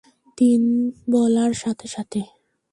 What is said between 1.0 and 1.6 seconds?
বলার